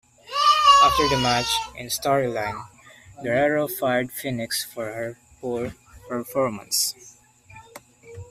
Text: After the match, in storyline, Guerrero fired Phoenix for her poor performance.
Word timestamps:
After 0.81 1.07
the 1.09 1.19
match, 1.19 1.55
in 1.75 1.85
storyline, 1.85 2.67
Guerrero 3.21 3.67
fired 3.67 4.09
Phoenix 4.11 4.63
for 4.63 4.91
her 4.93 5.19
poor 5.41 5.75
performance. 6.09 6.95